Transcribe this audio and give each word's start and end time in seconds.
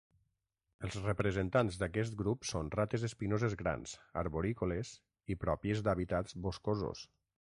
Els 0.85 0.95
representants 1.01 1.75
d'aquest 1.81 2.15
grup 2.21 2.47
són 2.51 2.71
rates 2.75 3.05
espinoses 3.09 3.55
grans, 3.61 3.93
arborícoles 4.25 4.95
i 5.35 5.37
pròpies 5.45 5.85
d'hàbitats 5.89 6.39
boscosos. 6.47 7.05